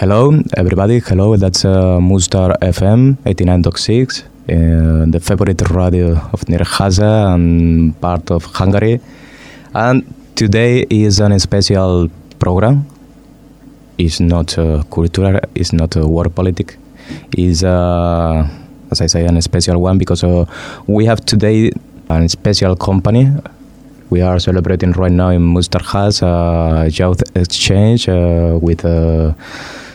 [0.00, 0.98] Hello, everybody.
[1.00, 8.46] Hello, that's uh, Mustar FM 89.6, uh, the favorite radio of Nyíregyháza and part of
[8.46, 8.98] Hungary.
[9.74, 10.02] And
[10.34, 12.86] today is a special program.
[13.98, 16.78] It's not uh, cultural, it's not uh, war politic.
[17.36, 18.48] It's, uh,
[18.90, 20.46] as I say, a special one because uh,
[20.86, 21.72] we have today
[22.08, 23.28] a special company.
[24.10, 29.34] We are celebrating right now in Mustárház a youth exchange uh, with uh,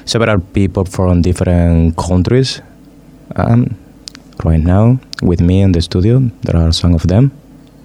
[0.05, 2.61] several people from different countries.
[3.35, 3.75] Um,
[4.45, 7.31] right now, with me in the studio, there are some of them.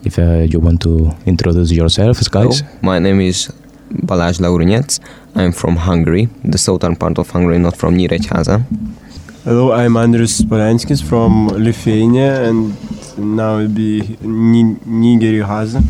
[0.05, 2.61] If uh, you want to introduce yourselves, guys.
[2.61, 3.51] Hello, my name is
[3.91, 5.01] Balázs Laurinec.
[5.35, 8.63] I'm from Hungary, the southern part of Hungary, not from Nyíregyháza.
[9.45, 12.73] Hello, I'm Andris Polanskis from Lithuania, and
[13.19, 15.83] now it'll be Ni- Nigerhaza.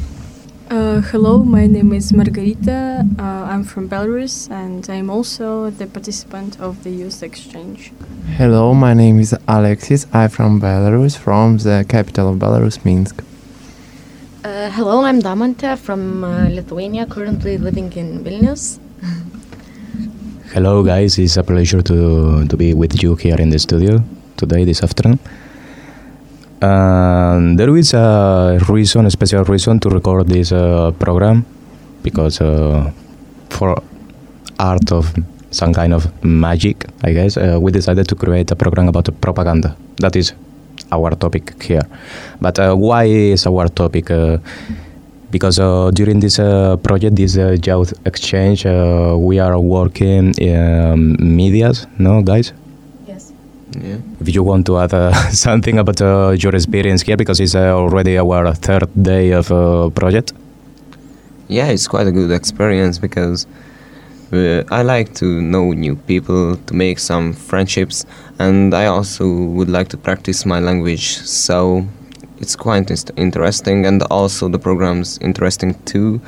[0.70, 3.04] Uh, hello, my name is Margarita.
[3.18, 7.90] Uh, I'm from Belarus and I'm also the participant of the youth exchange.
[8.36, 10.06] Hello, my name is Alexis.
[10.12, 13.20] I'm from Belarus, from the capital of Belarus, Minsk.
[14.44, 18.78] Uh, hello, I'm Damanta from uh, Lithuania, currently living in Vilnius.
[20.52, 21.18] Hello, guys.
[21.18, 24.04] It's a pleasure to, to be with you here in the studio
[24.36, 25.18] today, this afternoon.
[26.60, 31.46] And there is a reason, a special reason to record this uh, program
[32.02, 32.90] because uh,
[33.48, 33.82] for
[34.58, 35.14] art of
[35.50, 39.74] some kind of magic, I guess, uh, we decided to create a program about propaganda.
[39.96, 40.34] That is
[40.92, 41.86] our topic here.
[42.40, 44.10] But uh, why is our topic?
[44.10, 44.38] Uh,
[45.30, 46.36] because uh, during this
[46.82, 52.52] project, this youth exchange, we are working in um, medias, no, guys?
[53.72, 53.98] Yeah.
[54.20, 57.74] If you want to add uh, something about uh, your experience here, because it's uh,
[57.74, 60.32] already our third day of uh, project.
[61.48, 63.46] Yeah, it's quite a good experience because
[64.32, 68.06] uh, I like to know new people, to make some friendships,
[68.38, 71.18] and I also would like to practice my language.
[71.18, 71.86] So
[72.38, 76.20] it's quite inst- interesting, and also the program's interesting too,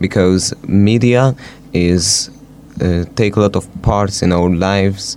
[0.00, 1.34] because media
[1.72, 2.30] is
[2.80, 5.16] uh, take a lot of parts in our lives.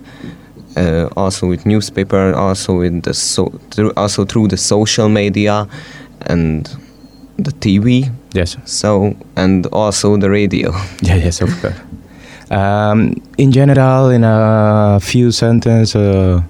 [0.76, 5.68] Uh, also with newspaper, also with the so through, also through the social media,
[6.26, 6.68] and
[7.38, 8.10] the TV.
[8.32, 8.56] Yes.
[8.64, 10.72] So and also the radio.
[11.02, 11.76] Yeah, yes, of course.
[12.50, 16.42] Um, in general, in a few sentences, uh,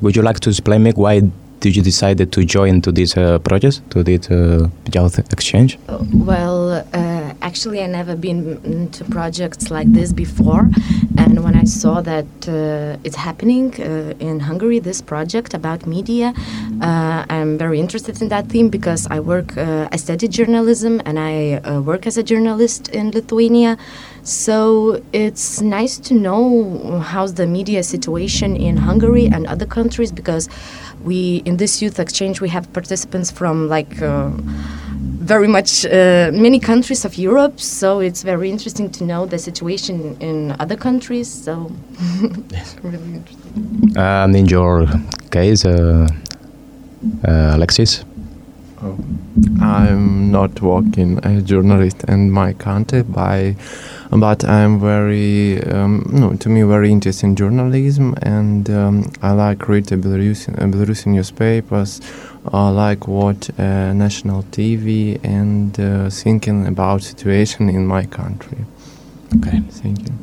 [0.00, 1.22] would you like to explain me why
[1.60, 5.78] did you decide to join to this uh, project, to this uh, youth exchange?
[5.88, 6.84] Uh, Well,
[7.32, 10.68] uh, actually, I never been to projects like this before,
[11.16, 16.34] and when I saw that uh, it's happening uh, in Hungary, this project about media,
[16.80, 21.18] uh, I'm very interested in that theme because I work, uh, I studied journalism, and
[21.18, 23.76] I uh, work as a journalist in Lithuania.
[24.22, 30.48] So it's nice to know how's the media situation in Hungary and other countries because
[31.02, 34.00] we in this youth exchange we have participants from like.
[35.22, 40.16] Very much uh, many countries of Europe, so it's very interesting to know the situation
[40.20, 41.28] in other countries.
[41.44, 41.70] So,
[42.82, 43.92] really interesting.
[43.96, 44.88] And in your
[45.30, 46.08] case, uh,
[47.24, 48.04] uh, Alexis?
[48.82, 48.98] Oh.
[49.60, 53.56] I'm not working as a journalist in my country, by,
[54.10, 59.68] but I'm very, um, no, to me, very interested in journalism, and um, I like
[59.68, 62.00] read the Belarusian, uh, Belarusian newspapers.
[62.52, 68.58] I like watch uh, national TV and uh, thinking about situation in my country.
[69.36, 69.60] Okay.
[69.70, 70.14] Thank you.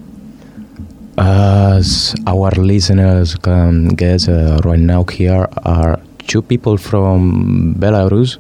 [1.18, 8.38] As our listeners can guess, uh, right now here are two people from Belarus.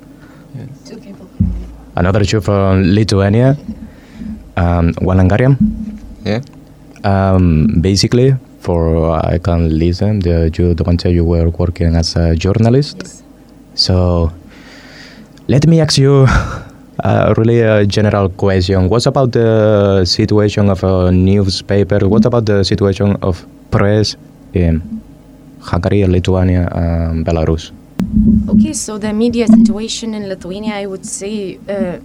[2.00, 3.58] Another two from Lithuania,
[4.56, 5.60] um, one Hungarian.
[6.24, 6.42] Yeah.
[7.04, 12.16] Um, basically, for I can listen, the, you the one say you were working as
[12.16, 12.98] a journalist.
[13.04, 13.24] Yes.
[13.76, 14.32] So,
[15.48, 16.26] let me ask you
[17.04, 18.90] a really a general question.
[18.90, 22.08] What about the situation of a newspaper?
[22.08, 24.16] What about the situation of press
[24.54, 24.82] in
[25.62, 27.72] Hungary, Lithuania, and Belarus?
[28.50, 32.00] Okay, so the media situation in Lithuania, I would say, uh,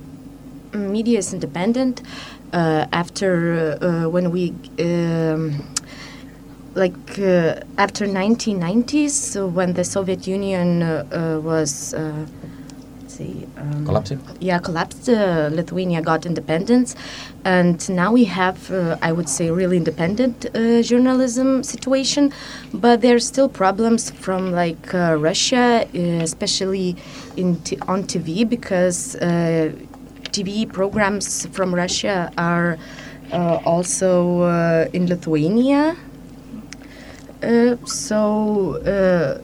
[0.76, 2.02] media is independent.
[2.52, 4.54] Uh, after uh, when we.
[4.78, 5.64] Um,
[6.74, 11.94] like uh, after 1990s, so when the Soviet Union uh, uh, was,
[13.20, 14.20] uh, um, Collapsing?
[14.40, 15.08] yeah, collapsed.
[15.08, 16.96] Uh, Lithuania got independence,
[17.44, 22.32] and now we have, uh, I would say, really independent uh, journalism situation.
[22.72, 26.96] But there are still problems from like uh, Russia, uh, especially
[27.36, 29.72] in t- on TV, because uh,
[30.30, 32.76] TV programs from Russia are
[33.32, 35.96] uh, also uh, in Lithuania.
[37.42, 39.38] Uh, so, uh,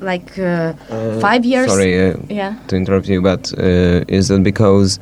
[0.00, 0.72] like uh,
[1.20, 1.66] five years.
[1.70, 2.54] Sorry uh, Yeah.
[2.68, 4.98] to interrupt you, but uh, is that because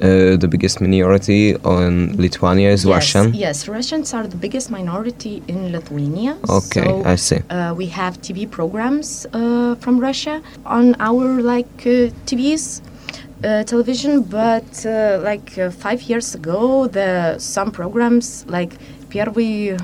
[0.00, 3.34] uh, the biggest minority on Lithuania is yes, Russian?
[3.34, 6.36] Yes, Russians are the biggest minority in Lithuania.
[6.48, 7.40] Okay, so, I see.
[7.50, 12.82] Uh, we have TV programs uh, from Russia on our like uh, TVs,
[13.44, 14.22] uh, television.
[14.22, 18.74] But uh, like uh, five years ago, the some programs like
[19.15, 19.77] Первый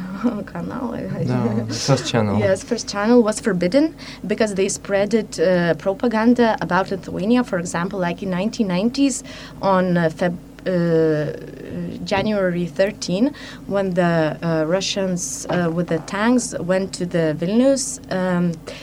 [0.45, 0.95] канал.
[1.25, 2.39] No, first channel.
[2.39, 3.93] Yes, first channel was forbidden
[4.25, 7.43] because they spreaded uh, propaganda about Lithuania.
[7.43, 9.23] For example, like in 1990s
[9.61, 10.35] on uh, Feb.
[10.65, 11.31] Uh,
[12.03, 13.33] January 13,
[13.67, 18.73] when the uh, Russians uh, with the tanks went to the Vilnius, um, s-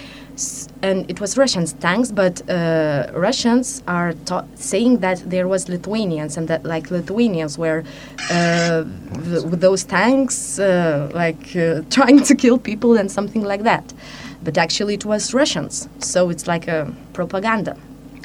[0.82, 6.38] and it was Russians tanks, but uh, Russians are ta- saying that there was Lithuanians
[6.38, 7.84] and that like Lithuanians were
[8.32, 8.84] uh,
[9.26, 13.94] th- with those tanks uh, like uh, trying to kill people and something like that.
[14.44, 17.76] But actually, it was Russians, so it's like a propaganda.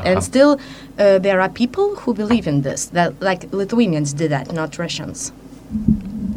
[0.04, 0.60] And still,
[0.98, 2.86] uh, there are people who believe in this.
[2.86, 5.32] That like Lithuanians did that, not Russians.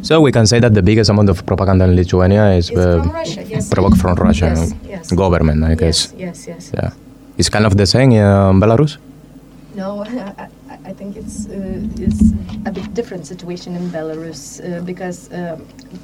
[0.08, 3.02] So we can say that the biggest amount of propaganda in Lithuania is It's uh,
[3.02, 3.68] from Russia, yes.
[3.68, 5.12] provoked from Russian Yes, yes.
[5.12, 6.14] government, I guess.
[6.16, 6.70] Yes, yes, yes.
[6.72, 6.90] Yeah,
[7.36, 8.96] it's kind of the same in uh, Belarus.
[9.74, 10.48] No, I, I-
[10.90, 12.22] I think it's uh, it's
[12.64, 15.58] a bit different situation in Belarus uh, because uh,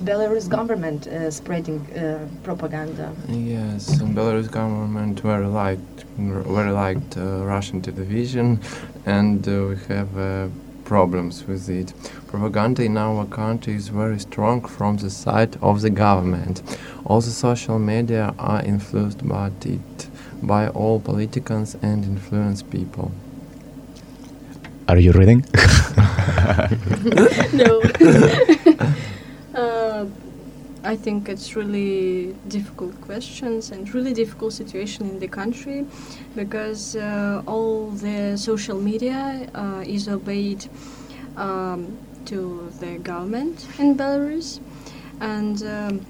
[0.04, 3.06] Belarus government uh, spreading uh, propaganda.
[3.28, 7.22] Yes, and Belarus government very liked very liked uh,
[7.54, 8.60] Russian television,
[9.06, 10.48] and uh, we have uh,
[10.84, 11.92] problems with it.
[12.28, 16.62] Propaganda in our country is very strong from the side of the government.
[17.04, 20.08] All the social media are influenced by it,
[20.42, 23.12] by all politicians and influence people.
[24.88, 25.44] Are you reading?
[27.52, 27.82] no.
[30.84, 35.86] I think it's really difficult questions and really difficult situation in the country
[36.36, 40.66] because uh, all the social media uh, is obeyed
[41.36, 41.96] um,
[42.26, 44.60] to the government in Belarus.
[45.20, 46.06] And um,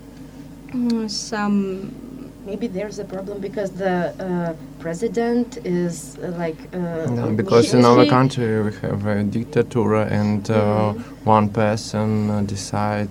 [0.72, 2.04] mm, some
[2.46, 7.86] Maybe there's a problem because the uh, president is uh, like uh, No, because in
[7.86, 10.92] our country we have a dictator and uh,
[11.24, 13.08] one person uh, decide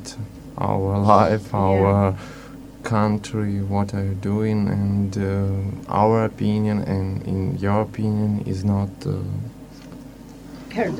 [0.63, 2.15] our life, our
[2.83, 8.89] country, what are you doing, and uh, our opinion and in your opinion is not.
[9.05, 9.19] Uh,
[10.73, 10.99] heard.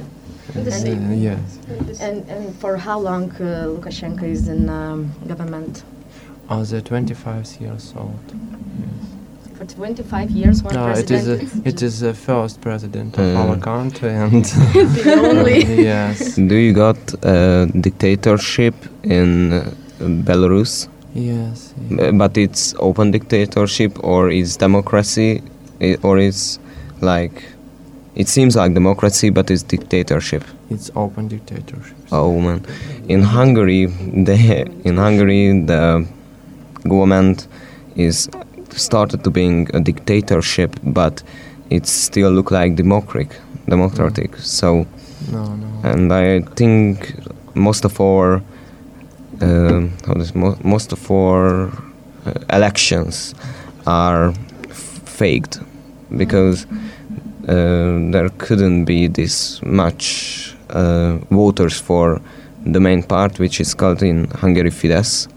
[0.56, 1.60] uh, yes.
[2.00, 5.83] And and for how long uh, Lukashenko is in um, government?
[6.50, 8.19] Oh, they're 25 years old.
[8.80, 9.12] Yes.
[9.63, 13.39] For 25 years, one No, It is, a, it is the first president of Uh.
[13.42, 15.83] our country, and the only.
[15.92, 19.63] yes, Do you got a dictatorship in uh,
[20.27, 20.88] Belarus?
[21.15, 25.42] yes, Uh, But it's open dictatorship or it's democracy
[25.81, 26.60] i- or it's
[27.01, 27.36] like
[28.15, 30.44] it seems like democracy but it's dictatorship.
[30.69, 31.98] it's open dictatorship.
[32.12, 32.60] Oh man.
[33.07, 33.86] In Hungary
[34.27, 34.36] the
[34.89, 36.06] in Hungary the
[36.94, 37.48] government
[37.95, 38.30] is
[38.78, 41.24] started to being a dictatorship but
[41.70, 43.30] it still look like democratic
[43.70, 44.36] democratic.
[44.38, 44.86] So
[45.31, 45.68] No, no.
[45.84, 47.14] and I think
[47.56, 48.42] most of our
[49.42, 51.68] um, how does mo- most of our
[52.25, 53.34] uh, elections
[53.88, 54.30] are
[54.70, 55.60] f- faked
[56.18, 56.65] because
[57.48, 62.22] uh, there couldn't be this much uh, voters for
[62.65, 65.27] the main part, which is called in Hungary Fidesz,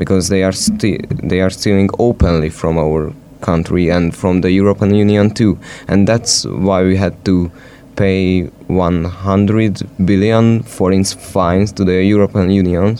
[0.00, 3.12] because they are sti- they are stealing openly from our
[3.48, 5.52] country and from the European Union too,
[5.88, 6.34] and that's
[6.68, 7.50] why we had to
[7.96, 12.96] pay 100 billion forint fines to the European Union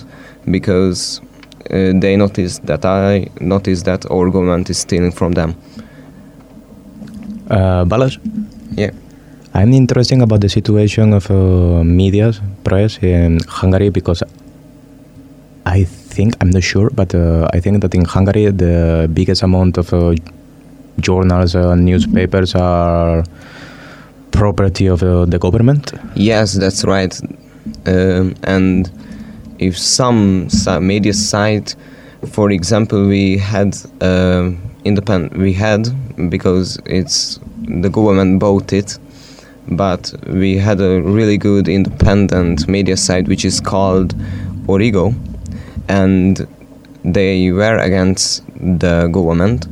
[0.51, 1.21] because
[1.71, 5.55] uh, they noticed that I noticed that our government is stealing from them.
[7.49, 8.19] Uh, Balázs?
[8.77, 8.91] Yeah.
[9.55, 14.23] I'm interested about the situation of uh, media, press in Hungary because
[15.71, 19.79] I think, I'm not sure, but uh, I think that in Hungary the biggest amount
[19.79, 20.15] of uh,
[20.99, 23.23] journals and newspapers are
[24.33, 25.93] property of uh, the government.
[26.17, 27.15] Yes, that's right.
[27.87, 28.91] Um, and
[29.61, 31.77] if some si- media site,
[32.27, 35.83] for example, we had um independent, we had
[36.31, 37.39] because it's
[37.83, 38.99] the government bought it,
[39.69, 44.15] but we had a really good independent media site which is called
[44.67, 45.15] Origo,
[45.99, 46.47] and
[47.17, 48.43] they were against
[48.85, 49.67] the government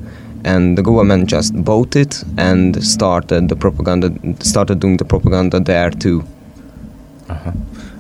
[0.44, 4.08] and the government just bought it and started the propaganda
[4.52, 6.18] started doing the propaganda there too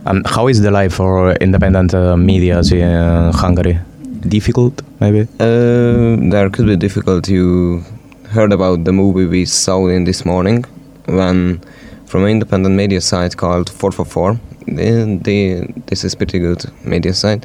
[0.08, 3.78] And how is the life for independent uh, medias in Hungary?
[4.20, 5.22] Difficult, maybe?
[5.38, 7.28] Uh, there could be difficult.
[7.28, 7.84] You
[8.30, 10.64] heard about the movie we saw in this morning
[11.06, 11.60] when
[12.06, 14.40] from an independent media site called 444.
[14.76, 17.44] They, they, this is pretty good media site.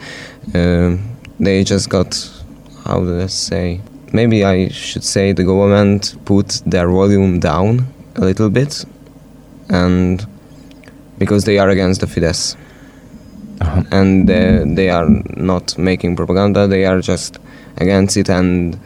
[0.53, 0.97] Uh,
[1.39, 2.29] they just got,
[2.85, 3.81] how do I say?
[4.11, 8.85] Maybe I should say the government put their volume down a little bit,
[9.69, 10.25] and
[11.17, 12.55] because they are against the Fidesz.
[13.61, 13.83] Uh-huh.
[13.91, 17.37] And they, they are not making propaganda, they are just
[17.77, 18.77] against it, and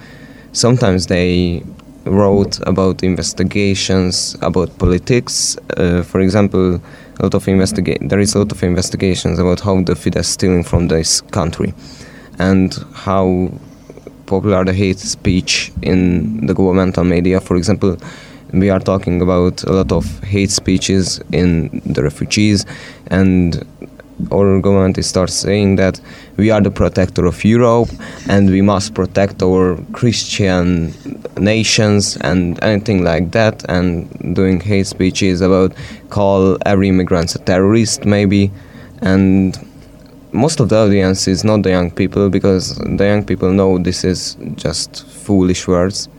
[0.52, 1.64] sometimes they
[2.06, 5.58] wrote about investigations about politics.
[5.76, 6.82] Uh, for example,
[7.20, 10.64] a lot of investiga- there is a lot of investigations about how the Fidesz stealing
[10.64, 11.74] from this country,
[12.40, 13.52] and how
[14.26, 17.40] popular the hate speech in the governmental media.
[17.40, 17.98] For example,
[18.54, 22.66] we are talking about a lot of hate speeches in the refugees,
[23.08, 23.66] and
[24.32, 26.00] our government starts saying that
[26.38, 27.90] we are the protector of Europe
[28.28, 30.94] and we must protect our Christian
[31.38, 35.74] nations and anything like that, and doing hate speeches about
[36.10, 38.52] call every immigrant a terrorist, maybe,
[39.02, 39.58] and
[40.32, 44.04] most of the audience is not the young people because the young people know this
[44.04, 46.10] is just foolish words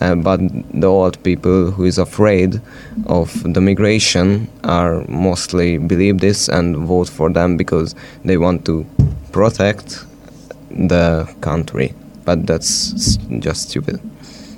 [0.00, 0.40] uh, but
[0.72, 2.60] the old people who is afraid
[3.06, 8.86] of the migration are mostly believe this and vote for them because they want to
[9.32, 10.04] protect
[10.70, 11.94] the country.
[12.24, 14.00] But that's just stupid.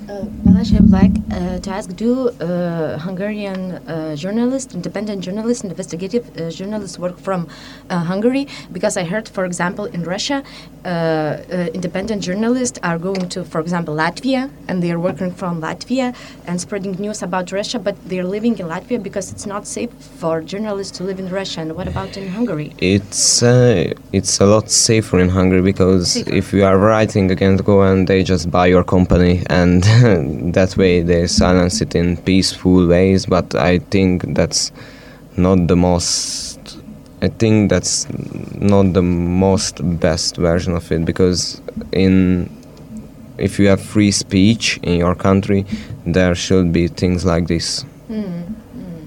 [0.09, 0.25] Uh,
[0.57, 6.49] I would like uh, to ask do uh, Hungarian uh, journalists, independent journalists, investigative uh,
[6.49, 7.47] journalists work from
[7.89, 8.47] uh, Hungary?
[8.71, 10.43] Because I heard, for example, in Russia,
[10.85, 15.61] uh, uh, independent journalists are going to, for example, Latvia, and they are working from
[15.61, 16.15] Latvia
[16.45, 20.41] and spreading news about Russia, but they're living in Latvia because it's not safe for
[20.41, 21.61] journalists to live in Russia.
[21.61, 22.73] And what about in Hungary?
[22.77, 26.33] it's uh, it's a lot safer in Hungary because Safer.
[26.33, 29.83] if you are writing against government they just buy your company and
[30.41, 34.71] that way they silence it in peaceful ways but I think that's
[35.37, 36.79] not the most
[37.21, 38.07] I think that's
[38.55, 42.49] not the most best version of it because in
[43.37, 45.65] if you have free speech in your country
[46.05, 47.85] there should be things like this.
[48.09, 49.05] Mm, mm.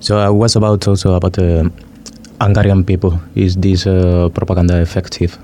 [0.00, 1.70] So uh, I was about also about the
[2.40, 3.20] Hungarian people.
[3.34, 5.36] Is this uh, propaganda effective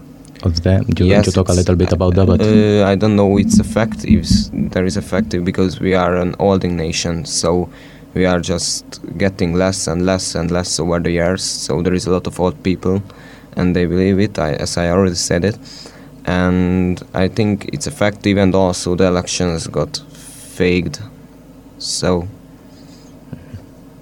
[0.47, 0.85] of them?
[0.85, 2.27] Do you want to talk a little bit about that?
[2.27, 4.27] But Uh, I don't know it's effective.
[4.53, 7.69] There is effective because we are an olding nation, so
[8.15, 8.85] we are just
[9.19, 11.43] getting less and less and less over the years.
[11.43, 13.03] So there is a lot of old people,
[13.57, 14.39] and they believe it.
[14.39, 15.59] I, as I already said it,
[16.27, 18.37] and I think it's effective.
[18.39, 19.97] And also the elections got
[20.57, 21.01] faked,
[21.79, 22.29] so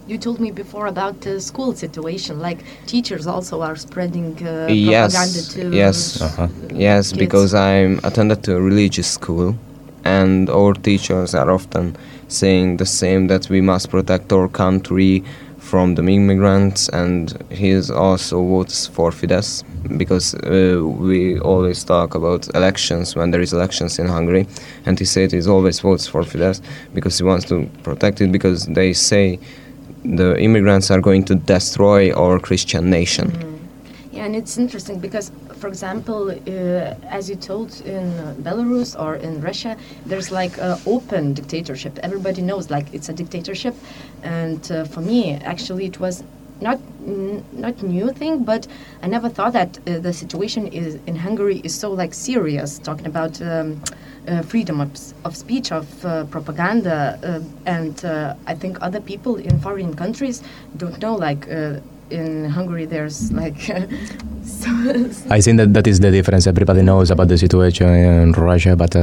[0.06, 5.12] You told me before about the school situation, like teachers also are spreading uh, Yes,
[5.12, 6.20] propaganda to yes.
[6.20, 6.48] Uh-huh.
[6.74, 7.18] Yes, kids.
[7.18, 9.56] because I'm attended to a religious school,
[10.04, 15.22] and our teachers are often saying the same that we must protect our country
[15.58, 19.62] from the immigrants, and he also votes for Fidesz
[19.96, 24.48] because uh, we always talk about elections when there is elections in Hungary,
[24.84, 26.60] and he said he always votes for Fidesz
[26.92, 29.38] because he wants to protect it because they say
[30.04, 33.52] the immigrants are going to destroy our Christian nation.
[34.10, 38.10] Yeah, and it's interesting because, for example, uh, as you told in
[38.42, 41.98] Belarus or in Russia, there's like an open dictatorship.
[42.02, 43.74] Everybody knows like it's a dictatorship,
[44.22, 46.24] and uh, for me, actually, it was
[46.60, 48.66] not not new thing, but
[49.02, 52.78] I never thought that uh, the situation is in Hungary is so like serious.
[52.78, 53.40] Talking about.
[53.40, 53.82] Um,
[54.42, 54.90] freedom of,
[55.24, 60.42] of speech, of uh, propaganda, uh, and uh, I think other people in foreign countries
[60.76, 61.14] don't know.
[61.16, 63.58] Like uh, in Hungary, there's like
[64.44, 64.68] so,
[65.30, 66.46] I think that that is the difference.
[66.46, 69.00] Everybody knows about the situation in Russia, but uh,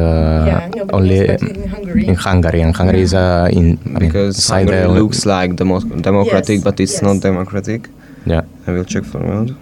[0.48, 2.08] yeah, only knows, but in Hungary.
[2.08, 2.62] in Hungary.
[2.62, 6.56] And Hungary is uh, in I mean, because side Hungary uh, looks like demo- democratic,
[6.60, 7.02] Yes, but it's yes.
[7.02, 7.90] not democratic.
[8.26, 8.42] yeah.
[8.68, 9.58] I will check for a moment.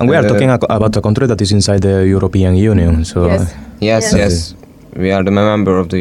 [0.00, 3.04] And we are Uh, talking about a country that is inside the European Union.
[3.04, 3.54] So Yes.
[3.80, 4.14] Yes, Yes.
[4.16, 4.54] yes,
[4.96, 5.98] we are the member of the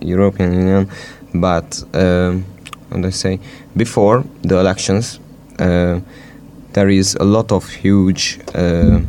[0.00, 0.86] European Union,
[1.34, 2.44] but um,
[2.90, 3.38] what do I say?
[3.74, 5.18] Before the elections,
[5.58, 6.00] uh,
[6.74, 9.00] there is a lot of huge uh,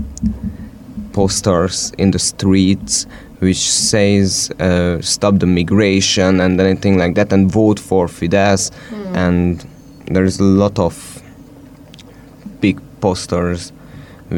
[1.11, 3.05] posters in the streets
[3.39, 8.71] which says uh, stop the migration and anything like that and vote for Fidesz
[9.13, 9.65] and
[10.13, 11.21] there is a lot of
[12.61, 13.73] big posters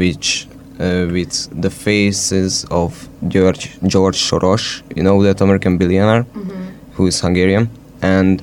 [0.01, 0.47] which
[0.79, 1.33] uh, with
[1.65, 2.91] the faces of
[3.33, 4.65] George George Soros
[4.97, 6.63] you know that American billionaire Mm-hmm.
[6.95, 7.65] who is Hungarian
[8.01, 8.41] and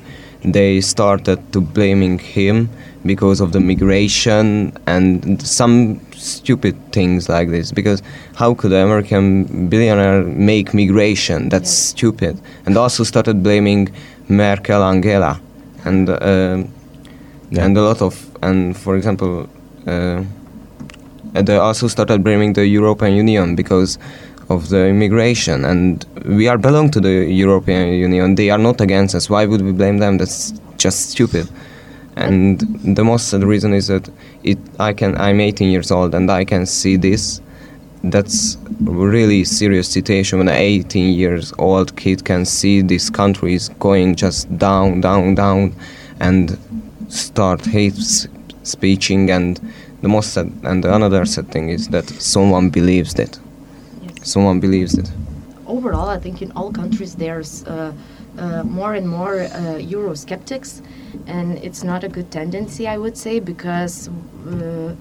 [0.57, 2.69] they started to blaming him
[3.11, 4.45] because of the migration
[4.93, 5.75] and some
[6.15, 7.99] stupid things like this because
[8.41, 9.23] how could an american
[9.73, 11.91] billionaire make migration that's Yeah.
[11.93, 13.81] stupid and also started blaming
[14.41, 15.33] merkel angela
[15.89, 16.59] and um
[17.51, 17.65] Yeah.
[17.65, 18.13] and a lot of
[18.47, 19.31] and for example
[19.93, 20.19] uh,
[21.33, 23.97] and they also started blaming the european union because
[24.49, 25.65] of the immigration.
[25.65, 28.35] And we are belong to the european union.
[28.35, 29.29] They are not against us.
[29.29, 30.17] Why would we blame them?
[30.17, 31.49] That's just stupid.
[32.15, 32.59] And
[32.95, 34.07] the most reason is that
[34.43, 37.41] it i can i'm 18 years old and i can see this.
[38.03, 43.69] That's really serious situation when an 18 years old kid can see this country is
[43.79, 45.73] going just down down down
[46.19, 46.57] and
[47.07, 47.95] start hate
[48.63, 49.59] speeching and
[50.03, 52.05] the most sad and another sad thing is that
[52.35, 53.39] someone believes that
[54.01, 54.31] Yes.
[54.33, 55.09] someone believes it
[55.67, 57.93] overall, I think in all countries there's uh,
[58.37, 60.81] uh, more and more uh, Eurosceptics,
[61.27, 64.09] and it's not a good tendency, I would say, because
[64.47, 64.95] uh,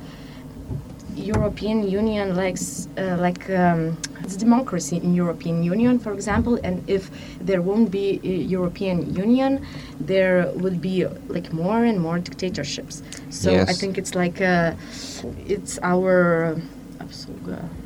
[1.17, 7.11] European Union likes uh, like um, it's democracy in European Union, for example, and if
[7.41, 9.67] there won't be a European Union,
[10.01, 13.03] there would be like more and more dictatorships.
[13.31, 14.75] So I think it's like uh,
[15.47, 16.57] it's our.
[17.49, 17.82] uh,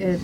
[0.00, 0.20] it,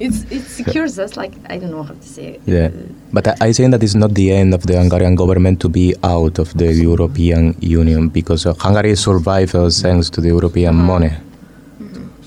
[0.00, 2.40] it's it secures us like I don't know how to say it.
[2.46, 2.70] Yeah, Uh,
[3.12, 6.38] but I, I that it's not the end of the Hungarian government to be out
[6.38, 11.12] of the European Union because uh, Hungary survived uh, thanks to the European money.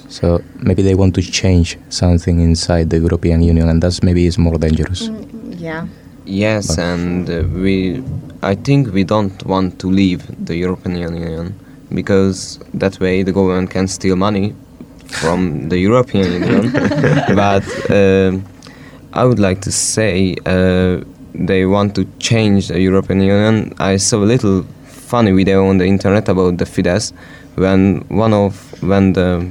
[0.09, 4.37] So maybe they want to change something inside the European Union, and that's maybe is
[4.37, 5.09] more dangerous.
[5.09, 5.85] mm, yeah.
[6.25, 8.03] Yes, But- and uh, we,
[8.41, 11.53] I think we don't want to leave the European Union
[11.93, 14.53] because that way the government can steal money
[15.09, 16.71] from the European Union.
[17.35, 18.43] but um
[19.13, 23.73] I would like to say uh, they want to change the European Union.
[23.79, 27.13] I saw a little funny video on the internet about the Fidesz
[27.55, 29.43] when one of when the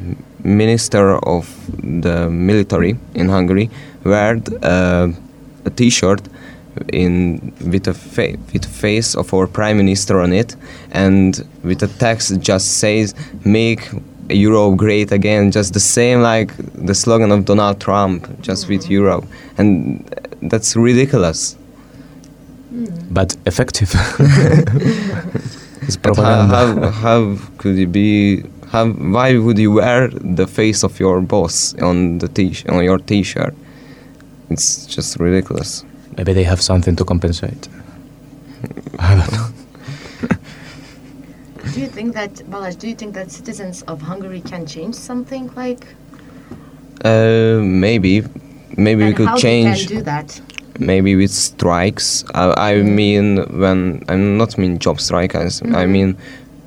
[0.45, 1.49] minister of
[1.83, 3.69] the military in Hungary
[4.05, 5.09] wear uh,
[5.64, 6.21] a T-shirt
[6.92, 10.55] in with a fa- with a face of our prime minister on it,
[10.92, 13.14] and with a text just says
[13.45, 13.88] "Make
[14.29, 16.53] Europe great again," just the same like
[16.87, 18.91] the slogan of Donald Trump, just with mm.
[18.91, 19.25] Europe,
[19.59, 20.05] and
[20.43, 21.57] that's ridiculous.
[22.73, 23.15] Mm.
[23.15, 23.95] But effective.
[25.83, 28.43] it's But how, how, how could it be?
[28.69, 32.99] How, why would you wear the face of your boss on the t on your
[32.99, 33.55] T-shirt?
[34.51, 35.85] It's just ridiculous.
[36.17, 37.69] Maybe they have something to compensate.
[38.99, 39.49] I don't know.
[41.77, 42.79] Do you think that Balázs?
[42.79, 45.85] Do you think that citizens of Hungary can change something like?
[47.05, 48.23] Uh, maybe,
[48.79, 49.87] maybe we could how change.
[49.87, 50.41] Do that.
[50.79, 52.25] maybe with strikes.
[52.35, 55.61] I, I mean, when I'm not mean job strikers.
[55.61, 55.91] I Mhm.
[55.91, 56.17] mean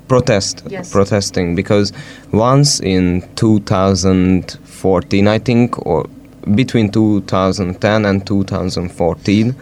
[0.06, 0.92] protest, Yes.
[0.92, 1.56] protesting.
[1.56, 1.92] Because
[2.30, 6.06] once in 2014, I think, or
[6.54, 9.54] between 2010 and 2014,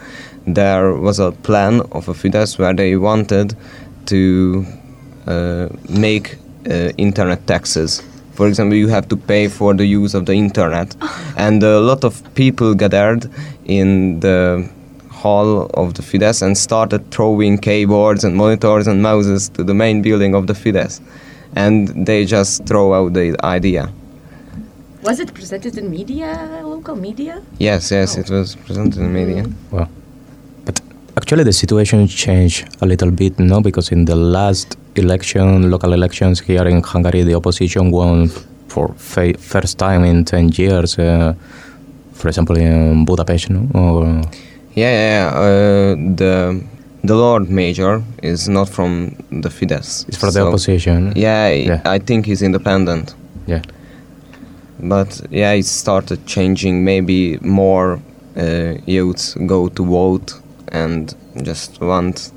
[0.45, 3.55] there was a plan of a Fidesz where they wanted
[4.05, 4.65] to
[5.89, 6.37] make
[6.69, 8.01] uh, internet taxes.
[8.33, 10.95] For example, you have to pay for the use of the internet,
[11.37, 13.29] and a lot of people gathered
[13.65, 14.69] in the
[15.11, 20.01] hall of the Fidesz and started throwing keyboards and monitors and mouses to the main
[20.01, 21.01] building of the Fidesz,
[21.55, 23.89] and they just throw out the idea.
[25.03, 27.41] Was it presented in media, local media?
[27.57, 28.21] Yes, yes, Oh.
[28.21, 29.43] it was presented in media.
[29.71, 29.89] Well, but
[31.19, 33.61] actually the situation changed a little bit, no?
[33.61, 38.29] Because in the last election, local elections here in Hungary, the opposition won
[38.67, 41.33] for fa- first time in 10 years, uh,
[42.13, 43.61] for example, in Budapest, no?
[43.73, 44.05] Or,
[44.75, 45.27] Yeah, yeah, yeah.
[45.39, 46.61] Uh, the
[47.03, 50.05] the Lord Major is not from the Fidesz.
[50.07, 51.13] it's for the opposition.
[51.15, 51.81] Yeah, Yeah.
[51.95, 53.15] I think he's independent.
[53.47, 53.61] Yeah.
[54.79, 56.83] But yeah, it started changing.
[56.83, 57.99] Maybe more
[58.37, 60.33] uh, youths go to vote
[60.71, 62.31] and just want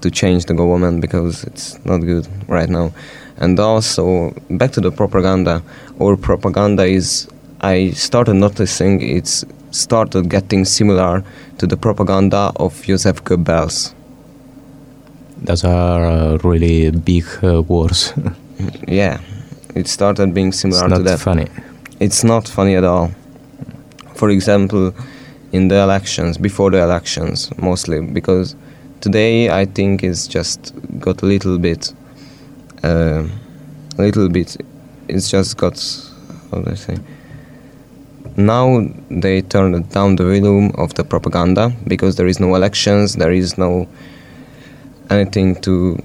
[0.00, 2.92] to change the government because it's not good right now.
[3.38, 5.62] And also, back to the propaganda.
[6.00, 7.28] Our propaganda is,
[7.60, 11.22] I started noticing it's started getting similar
[11.58, 13.92] to the propaganda of Joseph Goebbels.
[15.42, 18.12] Those are uh, really big uh, wars.
[18.88, 19.20] Yeah,
[19.74, 21.20] it started being it's similar not to that.
[21.20, 21.46] funny.
[22.00, 23.10] It's not funny at all.
[24.14, 24.94] For example,
[25.56, 28.54] in the elections, before the elections, mostly because
[29.00, 31.92] today I think it's just got a little bit,
[32.84, 33.24] uh,
[33.98, 34.56] a little bit.
[35.08, 35.76] It's just got
[36.50, 36.96] how do I say?
[38.36, 43.32] Now they turned down the volume of the propaganda because there is no elections, there
[43.32, 43.88] is no
[45.10, 45.96] anything to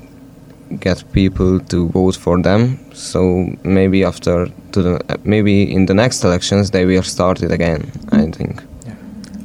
[0.80, 2.80] get people to vote for them.
[2.94, 7.92] So maybe after to the maybe in the next elections they will start it again.
[8.12, 8.64] I think.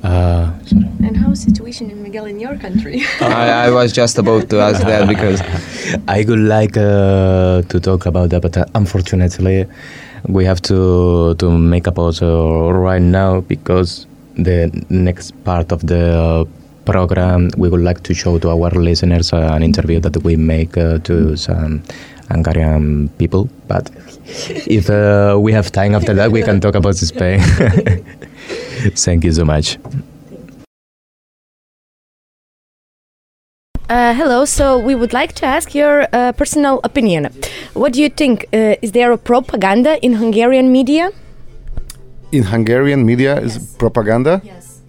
[0.02, 0.84] Uh, sorry.
[1.04, 3.02] And how's the situation in Miguel in your country?
[3.20, 5.40] I, I was just about to ask that because
[6.08, 9.66] I would like uh, to talk about that, but uh, unfortunately,
[10.28, 14.06] we have to to make a pause uh, right now because
[14.36, 16.44] the next part of the uh,
[16.84, 20.76] program we would like to show to our listeners uh, an interview that we make
[20.76, 21.82] uh, to some
[22.30, 23.48] Hungarian people.
[23.68, 23.90] But
[24.66, 27.40] if uh, we have time after that, we can talk about Spain.
[28.94, 29.78] Thank you so much.
[33.88, 34.44] Uh, hello.
[34.44, 37.28] So we would like to ask your uh, personal opinion.
[37.74, 38.46] What do you think?
[38.52, 41.10] Uh, is there a propaganda in Hungarian media?
[42.32, 44.40] In Hungarian media is propaganda.
[44.44, 44.80] Yes.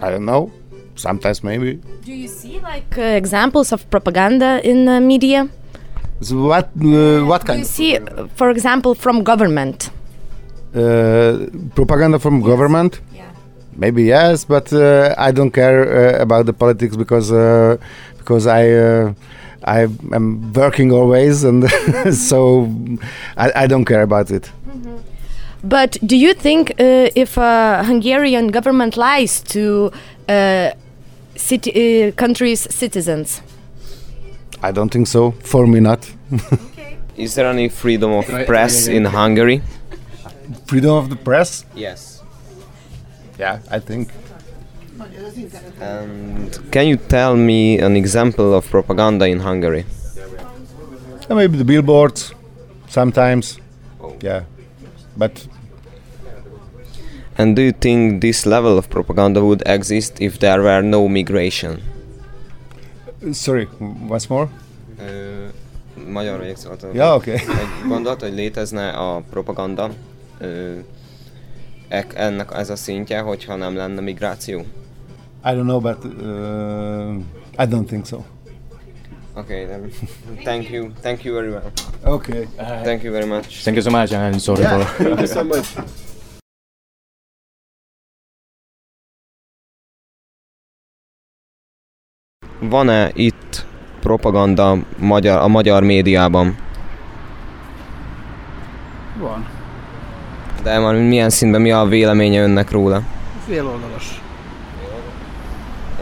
[0.00, 0.50] I don't know.
[0.94, 1.80] Sometimes maybe.
[2.04, 5.48] Do you see like uh, examples of propaganda in uh, media?
[6.22, 9.90] So what uh, what Do kind you of see, uh, for example, from government?
[10.74, 13.00] uh, propaganda from government?
[13.14, 13.25] Yeah.
[13.78, 17.76] Maybe yes, but uh, I don't care uh, about the politics because uh,
[18.16, 19.12] because I uh,
[19.64, 21.68] I am working always, and
[22.14, 22.70] so
[23.36, 24.50] I, I don't care about it.
[25.62, 29.90] But do you think uh, if a Hungarian government lies to
[30.28, 30.70] uh,
[31.34, 31.70] city,
[32.04, 33.42] uh, country's citizens?
[34.62, 35.32] I don't think so.
[35.42, 36.08] For me, not.
[36.32, 36.98] okay.
[37.16, 39.60] is there any freedom of press in Hungary?
[40.66, 41.64] Freedom of the press?
[41.74, 42.15] Yes.
[43.38, 44.08] Yeah, I think.
[45.80, 49.84] And can you tell me an example of propaganda in Hungary?
[51.28, 52.32] Uh, maybe the billboards,
[52.88, 53.58] sometimes.
[54.22, 54.42] Yeah,
[55.16, 55.46] but
[57.38, 61.82] And do you think this level of propaganda would exist if there were no migration?
[63.26, 63.68] uh, sorry.
[64.08, 64.48] Once more.
[65.00, 65.44] Ö,
[66.12, 66.94] magyar vagyok, szóval tudom.
[66.94, 67.34] Yeah, okay.
[67.34, 69.90] Egy gondolat, hogy létezne a propaganda,
[70.38, 70.84] ö, ek,
[71.88, 74.58] ennek ez a szintje, hogyha nem lenne migráció?
[75.44, 77.14] I don't know, but uh,
[77.58, 78.24] I don't think so.
[79.34, 79.90] Okay, then.
[80.44, 80.92] Thank you.
[81.00, 81.70] Thank you very well.
[82.04, 82.48] Okay.
[82.56, 83.62] Thank you very much.
[83.62, 84.84] Thank you so much, and sorry for.
[84.84, 85.66] Thank you so much.
[92.60, 93.66] Van-e itt
[94.00, 96.56] propaganda magyar, a magyar médiában?
[99.18, 99.55] Van.
[100.66, 103.02] De már milyen színben, mi a véleménye önnek róla?
[103.46, 104.20] Féloldalas.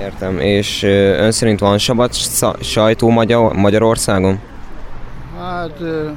[0.00, 0.38] Értem.
[0.38, 0.82] És
[1.18, 4.40] ön szerint van szabad sza- sajtó Magyar- Magyarországon?
[5.38, 6.08] Hát ö,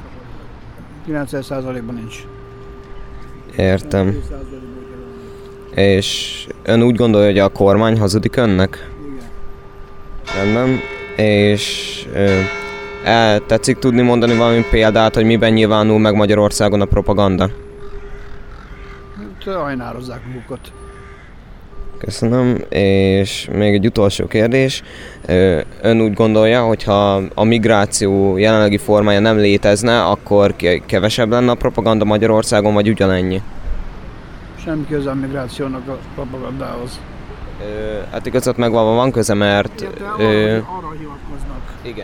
[1.08, 2.16] 90%-ban nincs.
[3.56, 4.16] Értem.
[5.74, 8.90] És ön úgy gondolja, hogy a kormány hazudik önnek?
[10.36, 10.80] Rendben.
[11.16, 12.38] És ö,
[13.04, 17.50] el, tetszik tudni mondani valami példát, hogy miben nyilvánul meg Magyarországon a propaganda?
[19.44, 20.72] Hát ajnározzák magukat.
[21.98, 22.64] Köszönöm.
[22.68, 24.82] És még egy utolsó kérdés.
[25.82, 31.50] Ön úgy gondolja, hogy ha a migráció jelenlegi formája nem létezne, akkor ke- kevesebb lenne
[31.50, 33.42] a propaganda Magyarországon, vagy ugyanennyi?
[34.64, 37.00] Semmi köze a migrációnak a propagandához.
[37.60, 39.80] Ö, hát igazat megvalva van köze, mert...
[39.80, 41.94] Illetve Ö, arra, arra hivatkoznak igen,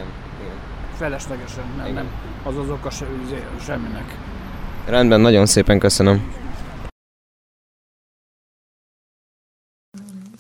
[0.41, 0.57] igen.
[0.97, 1.95] feleslegesen, nem, Igen.
[1.95, 2.07] nem.
[2.43, 3.05] Az az oka se,
[3.65, 4.15] semminek.
[4.87, 6.44] Rendben, nagyon szépen köszönöm.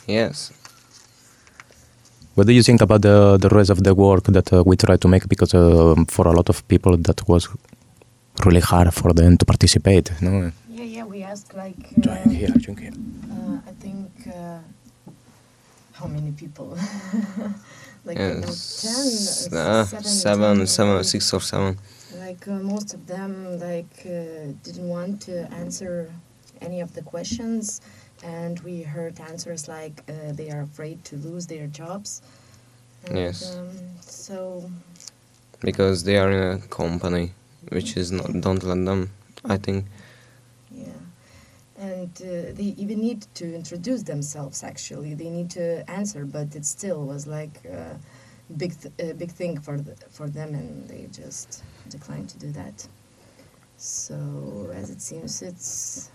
[0.06, 0.52] Yes.
[2.34, 4.96] What do you think about the the rest of the work that uh, we try
[4.96, 5.28] to make?
[5.28, 7.48] Because uh, for a lot of people, that was
[8.44, 10.10] really hard for them to participate.
[10.20, 11.04] No, Yeah, yeah.
[11.04, 12.92] We asked like drink here, drink here.
[13.30, 14.58] uh, I think uh,
[15.92, 16.76] how many people?
[18.04, 18.34] like Yes.
[18.36, 21.78] I know S- ten, uh, seven, seven, ten, seven, like- six or seven.
[22.18, 26.10] Like uh, most of them, like uh, didn't want to answer
[26.60, 27.80] any of the questions,
[28.24, 32.22] and we heard answers like uh, they are afraid to lose their jobs.
[33.06, 33.56] And, Yes.
[33.56, 33.68] Um,
[34.00, 34.70] so
[35.60, 37.32] Because they are in a company,
[37.68, 39.10] which is not, don't let them,
[39.44, 39.84] I think.
[40.70, 41.00] yeah,
[41.78, 44.62] and uh, they even need to introduce themselves.
[44.64, 47.98] Actually, they need to answer, but it still was like a
[48.56, 52.50] big, th- a big thing for the, for them, and they just declined to do
[52.52, 52.86] that.
[53.76, 56.10] So as it seems, it's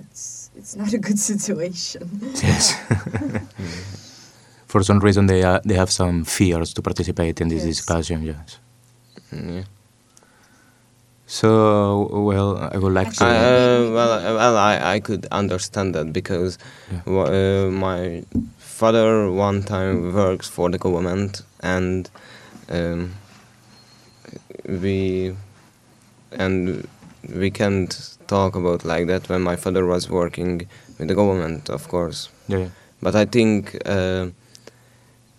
[0.00, 2.08] it's it's not a good situation.
[2.42, 2.74] Yes.
[4.66, 7.76] For some reason, they uh, they have some fears to participate in this Yes.
[7.76, 8.22] discussion.
[8.22, 8.58] Yes.
[9.32, 9.64] Mm, Yeah.
[11.26, 13.24] So, well, I would like to.
[13.24, 16.58] Uh, well, uh, well, I, I could understand that because
[16.90, 17.00] Yeah.
[17.06, 18.24] wa- uh, my
[18.58, 22.10] father one time works for the government and
[22.68, 23.14] um,
[24.66, 25.34] we
[26.32, 26.86] and
[27.34, 30.52] we can't talk about like that when my father was working
[30.98, 32.18] with the government, of course.
[32.48, 32.68] Yeah, yeah.
[33.04, 33.60] But I think
[33.96, 34.24] uh,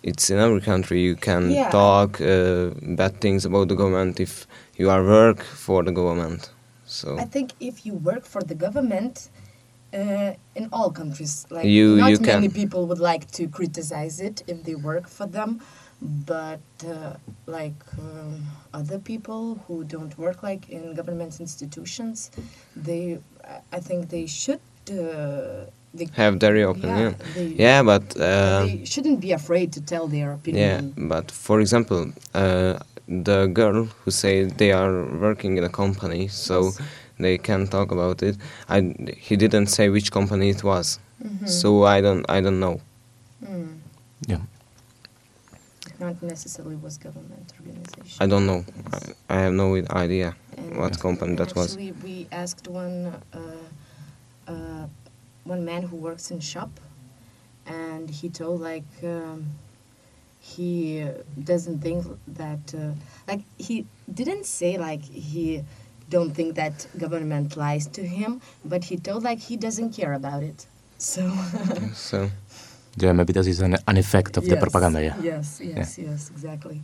[0.02, 1.70] it's in every country you can Yeah.
[1.70, 4.46] talk uh, bad things about the government if
[4.80, 6.50] you are work for the government.
[6.86, 9.14] So I think if you work for the government,
[9.94, 14.16] uh, in all countries, like You- not you many can- people would like to criticize
[14.28, 15.50] it if they work for them,
[16.04, 17.14] but uh,
[17.46, 18.42] like um,
[18.74, 22.30] other people who don't work like in government institutions,
[22.76, 24.60] they, I- I think they should.
[24.90, 27.16] Uh, they, have their yeah, opinion.
[27.34, 31.08] they, Yeah, but uh, they shouldn't be afraid to tell their opinion yeah, opinion.
[31.08, 36.64] but for example, uh, the girl who say they are working in a company, so
[36.64, 36.80] Yes.
[37.18, 38.36] they can talk about it.
[38.68, 41.48] I he didn't say which company it was, Mhm.
[41.48, 42.80] so I don't I don't know.
[43.44, 43.78] Mm.
[44.26, 44.40] Yeah.
[46.04, 48.18] Not necessarily was government organization.
[48.20, 48.60] I don't know.
[48.92, 51.72] I, I have no idea And what company that was.
[51.72, 52.98] Actually, we asked one
[53.32, 53.66] uh,
[54.52, 54.86] uh,
[55.44, 56.72] one man who works in shop,
[57.64, 59.38] and he told like um,
[60.40, 61.08] he
[61.42, 62.92] doesn't think that uh,
[63.26, 65.64] like he didn't say like he
[66.10, 70.42] don't think that government lies to him, but he told like he doesn't care about
[70.42, 70.66] it.
[70.98, 71.22] So
[71.94, 72.30] So
[72.96, 75.02] Yeah, maybe this is an, an effect of the propaganda.
[75.02, 75.16] Yeah.
[75.22, 76.80] Yes, yes, yes, exactly.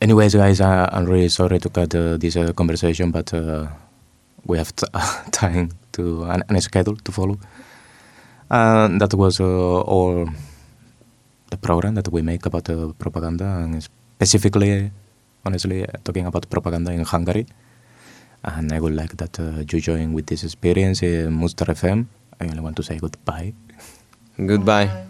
[0.00, 3.66] Anyways, guys, I, I'm really sorry to cut uh, this uh, conversation, but uh,
[4.44, 4.86] we have t-
[5.32, 7.38] time to an, an schedule to follow.
[8.50, 9.44] And that was uh,
[9.80, 10.28] all
[11.50, 14.90] the program that we make about uh, propaganda, and specifically,
[15.44, 17.46] honestly, uh, talking about propaganda in Hungary.
[18.44, 22.06] And I would like that uh, you join with this experience in Mustar FM.
[22.40, 23.54] I only want to say goodbye.
[24.38, 24.86] goodbye.
[24.86, 25.06] Bye.